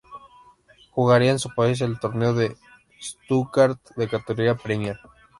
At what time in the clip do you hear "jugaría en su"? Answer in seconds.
0.89-1.49